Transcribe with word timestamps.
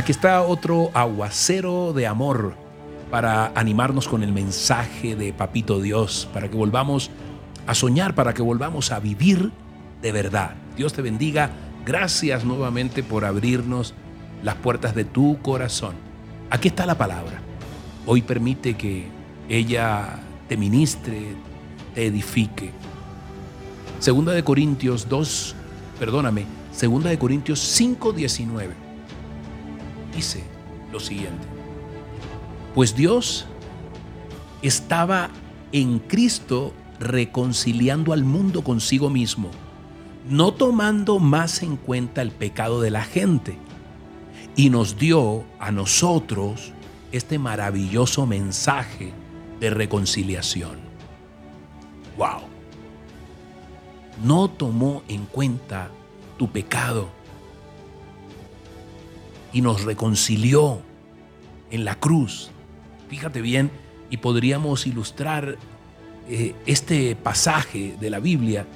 Aquí 0.00 0.12
está 0.12 0.40
otro 0.40 0.90
aguacero 0.94 1.92
de 1.92 2.06
amor 2.06 2.54
para 3.10 3.52
animarnos 3.54 4.08
con 4.08 4.22
el 4.22 4.32
mensaje 4.32 5.14
de 5.14 5.34
Papito 5.34 5.78
Dios, 5.78 6.26
para 6.32 6.48
que 6.48 6.56
volvamos 6.56 7.10
a 7.66 7.74
soñar, 7.74 8.14
para 8.14 8.32
que 8.32 8.40
volvamos 8.40 8.92
a 8.92 8.98
vivir 8.98 9.52
de 10.00 10.10
verdad. 10.10 10.54
Dios 10.74 10.94
te 10.94 11.02
bendiga. 11.02 11.50
Gracias 11.84 12.46
nuevamente 12.46 13.02
por 13.02 13.26
abrirnos 13.26 13.92
las 14.42 14.54
puertas 14.54 14.94
de 14.94 15.04
tu 15.04 15.38
corazón. 15.42 15.96
Aquí 16.48 16.68
está 16.68 16.86
la 16.86 16.96
palabra. 16.96 17.42
Hoy 18.06 18.22
permite 18.22 18.78
que 18.78 19.06
ella 19.50 20.18
te 20.48 20.56
ministre, 20.56 21.34
te 21.94 22.06
edifique. 22.06 22.70
Segunda 23.98 24.32
de 24.32 24.44
Corintios 24.44 25.10
2, 25.10 25.54
perdóname, 25.98 26.46
Segunda 26.72 27.10
de 27.10 27.18
Corintios 27.18 27.60
5, 27.60 28.14
19. 28.14 28.89
Dice 30.20 30.42
lo 30.92 31.00
siguiente. 31.00 31.46
Pues 32.74 32.94
Dios 32.94 33.46
estaba 34.60 35.30
en 35.72 35.98
Cristo 35.98 36.74
reconciliando 36.98 38.12
al 38.12 38.24
mundo 38.24 38.62
consigo 38.62 39.08
mismo, 39.08 39.50
no 40.28 40.52
tomando 40.52 41.20
más 41.20 41.62
en 41.62 41.78
cuenta 41.78 42.20
el 42.20 42.32
pecado 42.32 42.82
de 42.82 42.90
la 42.90 43.02
gente, 43.02 43.56
y 44.56 44.68
nos 44.68 44.98
dio 44.98 45.42
a 45.58 45.72
nosotros 45.72 46.74
este 47.12 47.38
maravilloso 47.38 48.26
mensaje 48.26 49.14
de 49.58 49.70
reconciliación. 49.70 50.80
¡Wow! 52.18 52.42
No 54.22 54.50
tomó 54.50 55.02
en 55.08 55.24
cuenta 55.24 55.88
tu 56.36 56.50
pecado 56.50 57.08
y 59.52 59.60
nos 59.60 59.84
reconcilió 59.84 60.80
en 61.70 61.84
la 61.84 61.94
cruz. 61.94 62.50
Fíjate 63.08 63.40
bien, 63.40 63.70
y 64.10 64.18
podríamos 64.18 64.86
ilustrar 64.86 65.56
eh, 66.28 66.54
este 66.66 67.16
pasaje 67.16 67.96
de 68.00 68.10
la 68.10 68.20
Biblia 68.20 68.66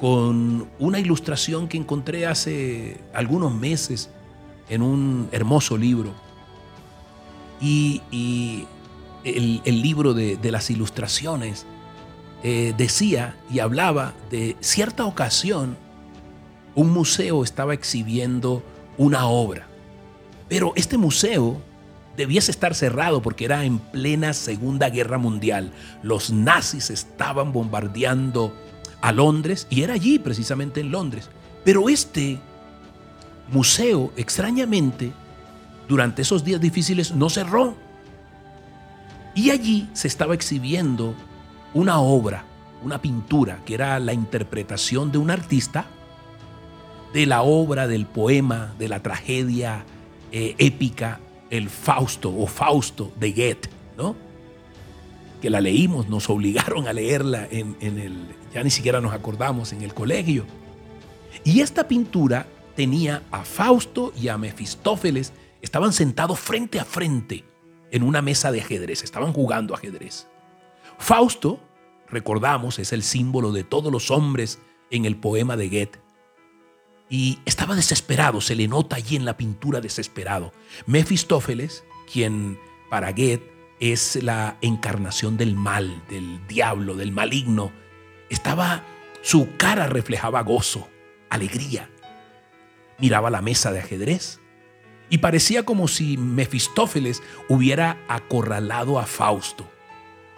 con 0.00 0.68
una 0.78 0.98
ilustración 0.98 1.68
que 1.68 1.76
encontré 1.76 2.26
hace 2.26 3.00
algunos 3.14 3.54
meses 3.54 4.10
en 4.68 4.82
un 4.82 5.28
hermoso 5.32 5.76
libro. 5.76 6.12
Y, 7.60 8.02
el, 9.24 9.82
libro 9.82 10.14
de, 10.14 10.50
las 10.50 10.68
ilustraciones 10.70 11.64
eh, 12.42 12.74
decía 12.76 13.36
y 13.52 13.60
hablaba 13.60 14.14
de 14.32 14.56
cierta 14.58 15.06
ocasión 15.06 15.76
un 16.74 16.90
museo 16.90 17.44
estaba 17.44 17.74
exhibiendo 17.74 18.62
una 18.98 19.26
obra. 19.26 19.68
Pero 20.52 20.74
este 20.76 20.98
museo 20.98 21.62
debiese 22.14 22.50
estar 22.50 22.74
cerrado 22.74 23.22
porque 23.22 23.46
era 23.46 23.64
en 23.64 23.78
plena 23.78 24.34
Segunda 24.34 24.90
Guerra 24.90 25.16
Mundial. 25.16 25.72
Los 26.02 26.30
nazis 26.30 26.90
estaban 26.90 27.54
bombardeando 27.54 28.54
a 29.00 29.12
Londres 29.12 29.66
y 29.70 29.82
era 29.82 29.94
allí 29.94 30.18
precisamente 30.18 30.82
en 30.82 30.90
Londres. 30.90 31.30
Pero 31.64 31.88
este 31.88 32.38
museo, 33.50 34.12
extrañamente, 34.18 35.14
durante 35.88 36.20
esos 36.20 36.44
días 36.44 36.60
difíciles 36.60 37.12
no 37.12 37.30
cerró. 37.30 37.74
Y 39.34 39.48
allí 39.48 39.88
se 39.94 40.06
estaba 40.06 40.34
exhibiendo 40.34 41.14
una 41.72 41.98
obra, 41.98 42.44
una 42.84 43.00
pintura, 43.00 43.60
que 43.64 43.72
era 43.72 43.98
la 44.00 44.12
interpretación 44.12 45.12
de 45.12 45.16
un 45.16 45.30
artista 45.30 45.86
de 47.14 47.24
la 47.24 47.40
obra, 47.40 47.88
del 47.88 48.04
poema, 48.04 48.74
de 48.78 48.88
la 48.90 49.02
tragedia 49.02 49.86
eh, 50.32 50.54
épica, 50.58 51.20
el 51.50 51.68
Fausto 51.68 52.34
o 52.34 52.46
Fausto 52.46 53.12
de 53.16 53.32
Goethe, 53.32 53.68
¿no? 53.96 54.16
Que 55.40 55.50
la 55.50 55.60
leímos, 55.60 56.08
nos 56.08 56.30
obligaron 56.30 56.88
a 56.88 56.92
leerla 56.92 57.46
en, 57.50 57.76
en 57.80 57.98
el, 57.98 58.14
ya 58.54 58.64
ni 58.64 58.70
siquiera 58.70 59.00
nos 59.00 59.12
acordamos, 59.12 59.72
en 59.72 59.82
el 59.82 59.92
colegio. 59.92 60.46
Y 61.44 61.60
esta 61.60 61.86
pintura 61.86 62.46
tenía 62.74 63.22
a 63.30 63.44
Fausto 63.44 64.12
y 64.18 64.28
a 64.28 64.38
Mefistófeles, 64.38 65.32
estaban 65.60 65.92
sentados 65.92 66.40
frente 66.40 66.80
a 66.80 66.84
frente 66.84 67.44
en 67.90 68.02
una 68.02 68.22
mesa 68.22 68.50
de 68.50 68.62
ajedrez, 68.62 69.02
estaban 69.02 69.32
jugando 69.32 69.74
ajedrez. 69.74 70.26
Fausto, 70.98 71.60
recordamos, 72.08 72.78
es 72.78 72.92
el 72.92 73.02
símbolo 73.02 73.52
de 73.52 73.64
todos 73.64 73.92
los 73.92 74.10
hombres 74.10 74.60
en 74.90 75.04
el 75.04 75.16
poema 75.16 75.56
de 75.56 75.68
Goethe 75.68 76.00
y 77.12 77.40
estaba 77.44 77.74
desesperado, 77.74 78.40
se 78.40 78.56
le 78.56 78.66
nota 78.68 78.96
allí 78.96 79.16
en 79.16 79.26
la 79.26 79.36
pintura 79.36 79.82
desesperado. 79.82 80.54
Mefistófeles, 80.86 81.84
quien 82.10 82.58
para 82.88 83.10
Goethe 83.12 83.52
es 83.80 84.16
la 84.22 84.56
encarnación 84.62 85.36
del 85.36 85.54
mal, 85.54 86.02
del 86.08 86.40
diablo, 86.46 86.96
del 86.96 87.12
maligno, 87.12 87.70
estaba, 88.30 88.82
su 89.20 89.58
cara 89.58 89.88
reflejaba 89.88 90.40
gozo, 90.40 90.88
alegría. 91.28 91.90
Miraba 92.98 93.28
la 93.28 93.42
mesa 93.42 93.72
de 93.72 93.80
ajedrez 93.80 94.40
y 95.10 95.18
parecía 95.18 95.66
como 95.66 95.88
si 95.88 96.16
Mefistófeles 96.16 97.22
hubiera 97.46 97.98
acorralado 98.08 98.98
a 98.98 99.04
Fausto. 99.04 99.70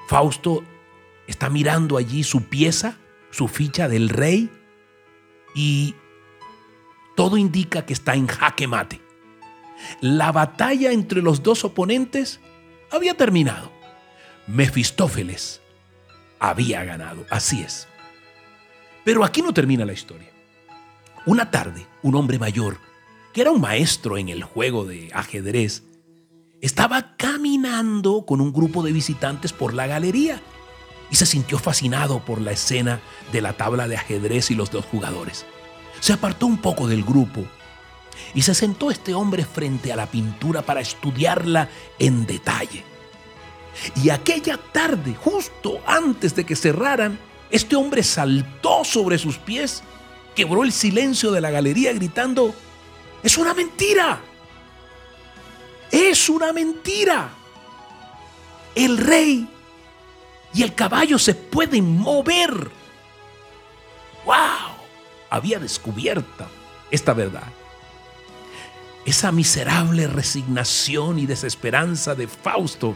Fausto 0.09 0.65
está 1.29 1.51
mirando 1.51 1.99
allí 1.99 2.25
su 2.25 2.49
pieza, 2.49 2.99
su 3.31 3.47
ficha 3.47 3.87
del 3.87 4.09
rey, 4.09 4.51
y 5.55 5.95
todo 7.15 7.37
indica 7.37 7.87
que 7.87 7.93
está 7.93 8.15
en 8.15 8.27
jaque 8.27 8.67
mate. 8.67 9.01
La 10.01 10.33
batalla 10.33 10.93
entre 10.93 11.23
los 11.23 11.43
dos 11.43 11.65
oponentes 11.65 12.41
había 12.91 13.15
terminado. 13.15 13.71
Mefistófeles 14.47 15.61
había 16.39 16.85
ganado, 16.85 17.25
así 17.31 17.63
es. 17.63 17.89
Pero 19.05 19.25
aquí 19.25 19.43
no 19.43 19.53
termina 19.53 19.85
la 19.85 19.93
historia. 19.93 20.31
Una 21.27 21.51
tarde, 21.51 21.87
un 22.03 22.15
hombre 22.15 22.39
mayor, 22.39 22.79
que 23.33 23.41
era 23.41 23.51
un 23.51 23.61
maestro 23.61 24.19
en 24.19 24.29
el 24.29 24.43
juego 24.43 24.85
de 24.85 25.11
ajedrez, 25.15 25.85
estaba 26.61 27.17
caminando 27.17 28.25
con 28.27 28.41
un 28.41 28.53
grupo 28.53 28.83
de 28.83 28.93
visitantes 28.93 29.53
por 29.53 29.75
la 29.75 29.87
galería 29.87 30.41
y 31.11 31.17
se 31.17 31.27
sintió 31.27 31.59
fascinado 31.59 32.25
por 32.25 32.41
la 32.41 32.53
escena 32.53 33.01
de 33.33 33.41
la 33.41 33.55
tabla 33.55 33.89
de 33.89 33.97
ajedrez 33.97 34.51
y 34.51 34.55
los 34.55 34.71
dos 34.71 34.85
jugadores 34.87 35.47
se 36.05 36.13
apartó 36.13 36.45
un 36.45 36.59
poco 36.59 36.87
del 36.87 37.03
grupo 37.03 37.47
y 38.35 38.43
se 38.43 38.55
sentó 38.55 38.91
este 38.91 39.15
hombre 39.15 39.43
frente 39.43 39.91
a 39.91 39.97
la 39.97 40.05
pintura 40.05 40.61
para 40.61 40.83
estudiarla 40.83 41.71
en 41.99 42.27
detalle. 42.27 42.85
Y 44.03 44.11
aquella 44.11 44.59
tarde, 44.59 45.15
justo 45.15 45.81
antes 45.87 46.37
de 46.37 46.45
que 46.45 46.57
cerraran, 46.57 47.19
este 47.49 47.75
hombre 47.75 48.03
saltó 48.03 48.85
sobre 48.85 49.17
sus 49.17 49.39
pies, 49.39 49.83
quebró 50.35 50.63
el 50.63 50.73
silencio 50.73 51.33
de 51.33 51.41
la 51.41 51.51
galería 51.51 51.91
gritando, 51.95 52.55
es 53.23 53.39
una 53.39 53.55
mentira, 53.55 54.21
es 55.91 56.29
una 56.29 56.53
mentira. 56.53 57.31
El 58.75 58.99
rey 58.99 59.49
y 60.53 60.65
el 60.65 60.75
caballo 60.75 61.19
se 61.19 61.35
pueden 61.35 61.97
mover. 61.97 62.84
Había 65.35 65.59
descubierto 65.59 66.47
esta 66.93 67.13
verdad. 67.13 67.53
Esa 69.05 69.33
miserable 69.33 70.07
resignación 70.07 71.19
y 71.19 71.27
desesperanza 71.27 72.15
de 72.15 72.29
Fausto 72.29 72.95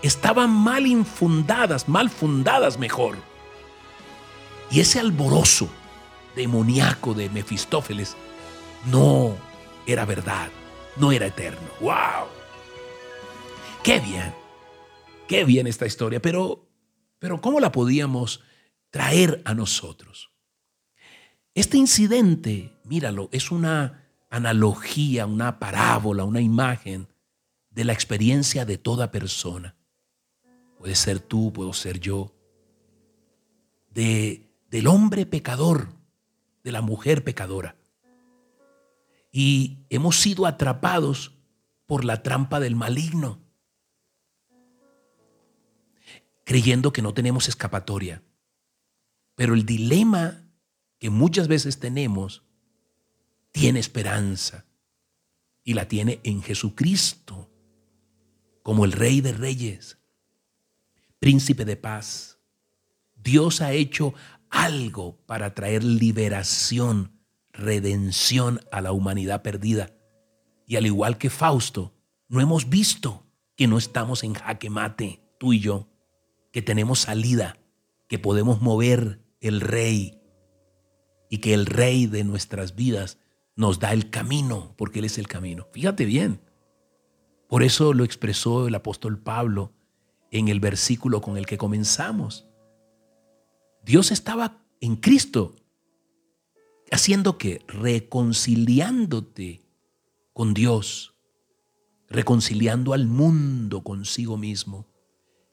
estaban 0.00 0.50
mal 0.50 0.86
infundadas, 0.86 1.88
mal 1.88 2.08
fundadas 2.08 2.78
mejor. 2.78 3.16
Y 4.70 4.78
ese 4.78 5.00
alborozo 5.00 5.68
demoníaco 6.36 7.14
de 7.14 7.28
Mefistófeles 7.30 8.14
no 8.86 9.34
era 9.84 10.04
verdad, 10.04 10.50
no 10.94 11.10
era 11.10 11.26
eterno. 11.26 11.68
¡Wow! 11.80 12.28
¡Qué 13.82 13.98
bien! 13.98 14.32
¡Qué 15.26 15.44
bien 15.44 15.66
esta 15.66 15.86
historia! 15.86 16.22
Pero, 16.22 16.64
pero 17.18 17.40
¿cómo 17.40 17.58
la 17.58 17.72
podíamos 17.72 18.40
traer 18.92 19.42
a 19.44 19.54
nosotros? 19.54 20.31
Este 21.54 21.76
incidente, 21.76 22.72
míralo, 22.84 23.28
es 23.30 23.50
una 23.50 24.08
analogía, 24.30 25.26
una 25.26 25.58
parábola, 25.58 26.24
una 26.24 26.40
imagen 26.40 27.08
de 27.70 27.84
la 27.84 27.92
experiencia 27.92 28.64
de 28.64 28.78
toda 28.78 29.10
persona. 29.10 29.76
Puede 30.78 30.94
ser 30.94 31.20
tú, 31.20 31.52
puedo 31.52 31.74
ser 31.74 32.00
yo. 32.00 32.34
De, 33.90 34.50
del 34.70 34.86
hombre 34.86 35.26
pecador, 35.26 35.88
de 36.64 36.72
la 36.72 36.80
mujer 36.80 37.22
pecadora. 37.22 37.76
Y 39.30 39.84
hemos 39.90 40.20
sido 40.20 40.46
atrapados 40.46 41.34
por 41.84 42.06
la 42.06 42.22
trampa 42.22 42.60
del 42.60 42.76
maligno, 42.76 43.40
creyendo 46.44 46.92
que 46.92 47.02
no 47.02 47.12
tenemos 47.12 47.48
escapatoria. 47.48 48.22
Pero 49.34 49.54
el 49.54 49.66
dilema 49.66 50.41
que 51.02 51.10
muchas 51.10 51.48
veces 51.48 51.80
tenemos 51.80 52.44
tiene 53.50 53.80
esperanza. 53.80 54.66
y 55.64 55.74
la 55.74 55.88
tiene 55.88 56.20
en 56.22 56.42
Jesucristo, 56.42 57.50
como 58.62 58.84
el 58.84 58.92
Rey 58.92 59.20
de 59.20 59.32
Reyes, 59.32 59.98
Príncipe 61.18 61.64
de 61.64 61.76
paz. 61.76 62.38
Dios 63.16 63.60
ha 63.62 63.72
hecho 63.72 64.14
algo 64.48 65.16
para 65.26 65.54
traer 65.54 65.82
liberación, 65.82 67.18
redención 67.52 68.60
a 68.70 68.80
la 68.80 68.92
humanidad 68.92 69.42
perdida. 69.42 69.90
Y 70.68 70.76
al 70.76 70.86
igual 70.86 71.18
que 71.18 71.30
Fausto, 71.30 71.94
no 72.28 72.40
hemos 72.40 72.68
visto 72.68 73.26
que 73.56 73.66
no 73.66 73.76
estamos 73.76 74.22
en 74.22 74.34
jaque 74.34 74.70
mate, 74.70 75.20
tú 75.40 75.52
y 75.52 75.58
yo, 75.58 75.88
que 76.52 76.62
tenemos 76.62 77.00
salida, 77.00 77.58
que 78.08 78.20
podemos 78.20 78.60
mover 78.60 79.20
el 79.40 79.60
rey 79.60 80.21
y 81.32 81.38
que 81.38 81.54
el 81.54 81.64
rey 81.64 82.04
de 82.04 82.24
nuestras 82.24 82.74
vidas 82.74 83.16
nos 83.56 83.80
da 83.80 83.94
el 83.94 84.10
camino, 84.10 84.74
porque 84.76 84.98
Él 84.98 85.06
es 85.06 85.16
el 85.16 85.28
camino. 85.28 85.66
Fíjate 85.72 86.04
bien. 86.04 86.42
Por 87.48 87.62
eso 87.62 87.94
lo 87.94 88.04
expresó 88.04 88.68
el 88.68 88.74
apóstol 88.74 89.18
Pablo 89.18 89.72
en 90.30 90.48
el 90.48 90.60
versículo 90.60 91.22
con 91.22 91.38
el 91.38 91.46
que 91.46 91.56
comenzamos. 91.56 92.46
Dios 93.82 94.10
estaba 94.10 94.62
en 94.82 94.96
Cristo, 94.96 95.56
haciendo 96.90 97.38
que 97.38 97.64
reconciliándote 97.66 99.62
con 100.34 100.52
Dios, 100.52 101.14
reconciliando 102.10 102.92
al 102.92 103.06
mundo 103.06 103.82
consigo 103.82 104.36
mismo 104.36 104.86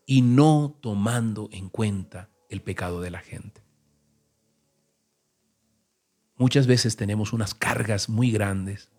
y 0.05 0.23
no 0.23 0.77
tomando 0.81 1.47
en 1.53 1.69
cuenta 1.69 2.29
el 2.49 2.61
pecado 2.61 2.99
de 2.99 3.11
la 3.11 3.19
gente. 3.19 3.69
Muchas 6.39 6.68
veces 6.68 6.95
tenemos 6.95 7.33
unas 7.33 7.53
cargas 7.53 8.07
muy 8.07 8.31
grandes 8.31 8.89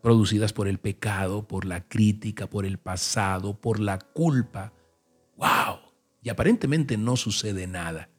producidas 0.00 0.52
por 0.52 0.68
el 0.68 0.78
pecado, 0.78 1.48
por 1.48 1.64
la 1.64 1.88
crítica, 1.88 2.48
por 2.48 2.64
el 2.64 2.78
pasado, 2.78 3.60
por 3.60 3.80
la 3.80 3.98
culpa. 3.98 4.72
¡Wow! 5.36 5.80
Y 6.22 6.28
aparentemente 6.28 6.96
no 6.96 7.16
sucede 7.16 7.66
nada, 7.66 8.10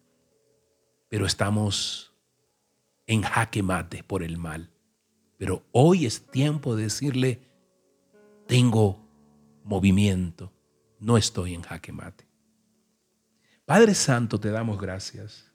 pero 1.08 1.26
estamos 1.26 2.14
en 3.08 3.22
jaque 3.22 3.64
mate 3.64 4.04
por 4.04 4.24
el 4.24 4.38
mal. 4.38 4.70
Pero 5.38 5.64
hoy 5.72 6.06
es 6.06 6.28
tiempo 6.28 6.76
de 6.76 6.84
decirle, 6.84 7.48
tengo 8.46 9.08
movimiento, 9.64 10.52
no 11.00 11.16
estoy 11.16 11.54
en 11.54 11.62
jaque 11.62 11.94
mate. 11.94 12.28
Padre 13.66 13.96
Santo, 13.96 14.38
te 14.38 14.50
damos 14.50 14.82
gracias, 14.82 15.50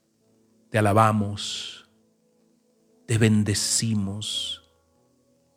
te 0.71 0.79
alabamos, 0.79 1.84
te 3.05 3.17
bendecimos. 3.17 4.63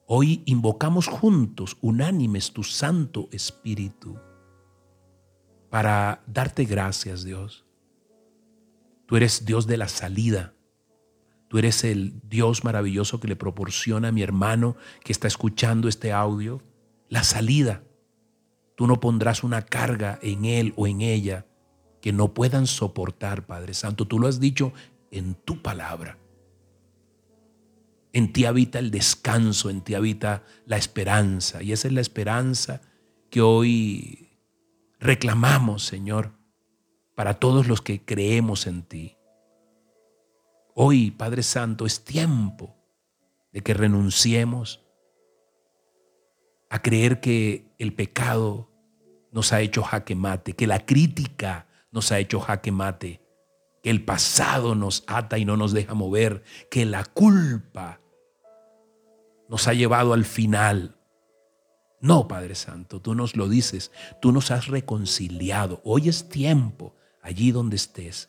Hoy 0.06 0.42
invocamos 0.46 1.06
juntos, 1.06 1.76
unánimes, 1.80 2.52
tu 2.52 2.62
Santo 2.62 3.28
Espíritu 3.32 4.18
para 5.70 6.22
darte 6.26 6.64
gracias, 6.64 7.24
Dios. 7.24 7.64
Tú 9.06 9.16
eres 9.16 9.44
Dios 9.44 9.66
de 9.66 9.76
la 9.76 9.88
salida. 9.88 10.54
Tú 11.48 11.58
eres 11.58 11.84
el 11.84 12.20
Dios 12.28 12.64
maravilloso 12.64 13.20
que 13.20 13.28
le 13.28 13.36
proporciona 13.36 14.08
a 14.08 14.12
mi 14.12 14.22
hermano 14.22 14.76
que 15.02 15.12
está 15.12 15.28
escuchando 15.28 15.88
este 15.88 16.12
audio 16.12 16.62
la 17.08 17.24
salida. 17.24 17.82
Tú 18.76 18.86
no 18.86 19.00
pondrás 19.00 19.44
una 19.44 19.62
carga 19.62 20.18
en 20.22 20.44
él 20.44 20.74
o 20.76 20.86
en 20.86 21.00
ella 21.00 21.46
que 22.02 22.12
no 22.12 22.34
puedan 22.34 22.66
soportar, 22.66 23.46
Padre 23.46 23.74
Santo. 23.74 24.06
Tú 24.06 24.18
lo 24.18 24.28
has 24.28 24.40
dicho 24.40 24.72
en 25.10 25.34
tu 25.34 25.62
palabra. 25.62 26.18
En 28.18 28.32
ti 28.32 28.46
habita 28.46 28.80
el 28.80 28.90
descanso, 28.90 29.70
en 29.70 29.80
ti 29.80 29.94
habita 29.94 30.42
la 30.66 30.76
esperanza. 30.76 31.62
Y 31.62 31.70
esa 31.70 31.86
es 31.86 31.94
la 31.94 32.00
esperanza 32.00 32.80
que 33.30 33.40
hoy 33.40 34.40
reclamamos, 34.98 35.84
Señor, 35.84 36.32
para 37.14 37.34
todos 37.34 37.68
los 37.68 37.80
que 37.80 38.04
creemos 38.04 38.66
en 38.66 38.82
ti. 38.82 39.16
Hoy, 40.74 41.12
Padre 41.12 41.44
Santo, 41.44 41.86
es 41.86 42.02
tiempo 42.02 42.74
de 43.52 43.60
que 43.60 43.72
renunciemos 43.72 44.84
a 46.70 46.82
creer 46.82 47.20
que 47.20 47.70
el 47.78 47.94
pecado 47.94 48.68
nos 49.30 49.52
ha 49.52 49.60
hecho 49.60 49.84
jaque 49.84 50.16
mate, 50.16 50.54
que 50.54 50.66
la 50.66 50.84
crítica 50.84 51.68
nos 51.92 52.10
ha 52.10 52.18
hecho 52.18 52.40
jaque 52.40 52.72
mate, 52.72 53.22
que 53.80 53.90
el 53.90 54.04
pasado 54.04 54.74
nos 54.74 55.04
ata 55.06 55.38
y 55.38 55.44
no 55.44 55.56
nos 55.56 55.72
deja 55.72 55.94
mover, 55.94 56.42
que 56.68 56.84
la 56.84 57.04
culpa 57.04 58.00
nos 59.48 59.66
ha 59.68 59.74
llevado 59.74 60.12
al 60.12 60.24
final. 60.24 60.96
No, 62.00 62.28
Padre 62.28 62.54
Santo, 62.54 63.00
tú 63.00 63.14
nos 63.14 63.36
lo 63.36 63.48
dices, 63.48 63.90
tú 64.20 64.30
nos 64.30 64.50
has 64.50 64.68
reconciliado. 64.68 65.80
Hoy 65.84 66.08
es 66.08 66.28
tiempo, 66.28 66.94
allí 67.22 67.50
donde 67.50 67.76
estés, 67.76 68.28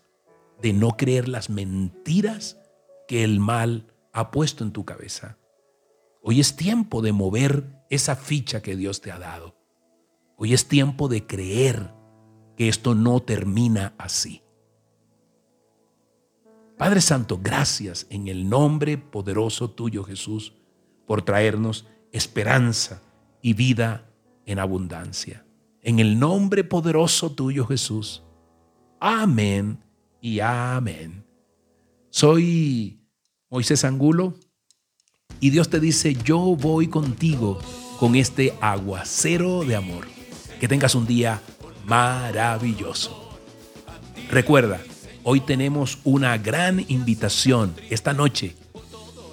de 0.62 0.74
no 0.74 0.98
creer 0.98 1.27
las 1.27 1.50
mentiras 1.50 2.57
que 3.07 3.24
el 3.24 3.39
mal 3.39 3.94
ha 4.12 4.31
puesto 4.31 4.63
en 4.63 4.71
tu 4.71 4.86
cabeza. 4.86 5.38
Hoy 6.21 6.39
es 6.39 6.56
tiempo 6.56 7.01
de 7.01 7.12
mover 7.12 7.83
esa 7.89 8.15
ficha 8.15 8.62
que 8.62 8.75
Dios 8.75 9.01
te 9.01 9.12
ha 9.12 9.19
dado. 9.19 9.56
Hoy 10.36 10.54
es 10.54 10.68
tiempo 10.68 11.07
de 11.07 11.25
creer 11.25 11.94
que 12.57 12.69
esto 12.69 12.95
no 12.95 13.22
termina 13.22 13.94
así. 13.98 14.42
Padre 16.77 17.01
Santo, 17.01 17.39
gracias 17.42 18.07
en 18.10 18.27
el 18.27 18.50
nombre 18.50 18.98
poderoso 18.98 19.69
tuyo 19.69 20.04
Jesús 20.04 20.54
por 21.09 21.23
traernos 21.23 21.88
esperanza 22.11 23.01
y 23.41 23.53
vida 23.53 24.06
en 24.45 24.59
abundancia. 24.59 25.44
En 25.81 25.97
el 25.97 26.19
nombre 26.19 26.63
poderoso 26.63 27.31
tuyo 27.31 27.65
Jesús. 27.65 28.21
Amén 29.00 29.79
y 30.21 30.39
amén. 30.39 31.25
Soy 32.11 33.01
Moisés 33.50 33.85
Angulo 33.85 34.35
y 35.39 35.50
Dios 35.50 35.71
te 35.71 35.79
dice, 35.79 36.13
yo 36.13 36.56
voy 36.56 36.85
contigo 36.85 37.57
con 38.00 38.15
este 38.15 38.53
aguacero 38.62 39.63
de 39.63 39.77
amor. 39.77 40.05
Que 40.59 40.67
tengas 40.67 40.94
un 40.94 41.07
día 41.07 41.41
maravilloso. 41.88 43.35
Recuerda, 44.29 44.79
hoy 45.23 45.39
tenemos 45.39 45.98
una 46.03 46.38
gran 46.38 46.86
invitación 46.88 47.74
esta 47.89 48.13
noche 48.13 48.55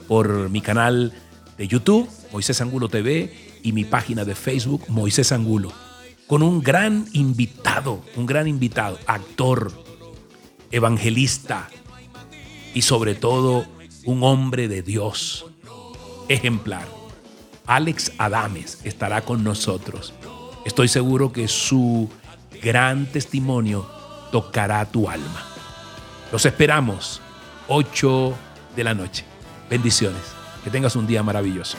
por 0.09 0.49
mi 0.49 0.63
canal 0.63 1.13
de 1.57 1.69
YouTube, 1.69 2.09
Moisés 2.33 2.61
Angulo 2.61 2.89
TV, 2.89 3.59
y 3.63 3.73
mi 3.73 3.85
página 3.85 4.25
de 4.25 4.35
Facebook, 4.35 4.85
Moisés 4.89 5.33
Angulo, 5.33 5.73
con 6.27 6.43
un 6.43 6.63
gran 6.63 7.07
invitado, 7.13 8.03
un 8.17 8.27
gran 8.27 8.47
invitado, 8.47 8.99
actor, 9.07 9.73
evangelista 10.71 11.69
y 12.75 12.83
sobre 12.83 13.15
todo 13.15 13.67
un 14.05 14.23
hombre 14.23 14.69
de 14.69 14.83
Dios, 14.83 15.47
ejemplar. 16.29 16.87
Alex 17.67 18.13
Adames 18.19 18.79
estará 18.85 19.23
con 19.23 19.43
nosotros. 19.43 20.15
Estoy 20.65 20.89
seguro 20.89 21.33
que 21.33 21.49
su 21.49 22.09
gran 22.63 23.07
testimonio 23.07 23.87
tocará 24.31 24.85
tu 24.85 25.09
alma. 25.09 25.45
Los 26.31 26.45
esperamos 26.47 27.21
8 27.69 28.35
de 28.77 28.85
la 28.85 28.95
noche. 28.95 29.25
Bendiciones. 29.69 30.36
Que 30.67 30.71
tengas 30.73 30.97
un 30.97 31.07
día 31.07 31.23
maravilloso. 31.23 31.79